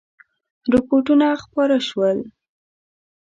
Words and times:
رپوټونه 0.73 1.27
خپاره 1.43 1.77
شول. 1.87 2.17